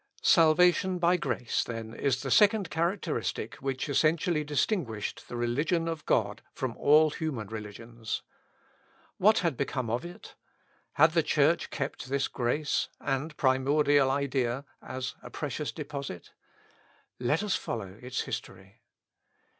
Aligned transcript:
Salvation 0.23 0.97
by 0.97 1.15
grace, 1.15 1.63
then, 1.63 1.93
is 1.93 2.23
the 2.23 2.31
second 2.31 2.71
characteristic 2.71 3.57
which 3.57 3.87
essentially 3.87 4.43
distinguished 4.43 5.27
the 5.27 5.35
religion 5.35 5.87
of 5.87 6.03
God 6.07 6.41
from 6.53 6.75
all 6.77 7.11
human 7.11 7.49
religions. 7.49 8.23
What 9.19 9.37
had 9.45 9.55
become 9.55 9.91
of 9.91 10.03
it? 10.03 10.33
Had 10.93 11.11
the 11.11 11.21
Church 11.21 11.69
kept 11.69 12.09
this 12.09 12.27
great 12.27 12.87
and 12.99 13.37
primordial 13.37 14.09
idea 14.09 14.65
as 14.81 15.13
a 15.21 15.29
precious 15.29 15.71
deposit? 15.71 16.31
Let 17.19 17.43
us 17.43 17.55
follow 17.55 17.99
its 18.01 18.21
history. 18.21 18.81